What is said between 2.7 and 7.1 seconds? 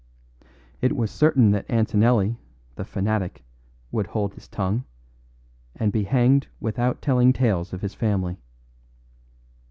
the fanatic, would hold his tongue, and be hanged without